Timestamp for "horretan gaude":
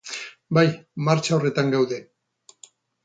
1.37-2.01